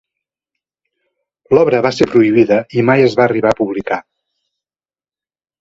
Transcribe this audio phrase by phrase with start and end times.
[1.55, 4.03] L'obra va ser prohibida i mai es va arribar a publicar.